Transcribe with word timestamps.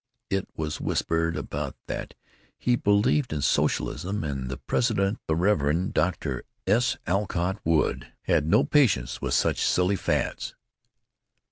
It 0.31 0.49
was 0.57 0.81
whispered 0.81 1.37
about 1.37 1.75
that 1.85 2.15
he 2.57 2.75
believed 2.75 3.31
in 3.31 3.43
socialism, 3.43 4.23
and 4.23 4.49
the 4.49 4.57
president, 4.57 5.19
the 5.27 5.35
Rev. 5.35 5.93
Dr. 5.93 6.43
S. 6.65 6.97
Alcott 7.05 7.59
Wood, 7.63 8.07
had 8.23 8.47
no 8.47 8.63
patience 8.63 9.21
with 9.21 9.35
such 9.35 9.61
silly 9.63 9.95
fads. 9.95 10.55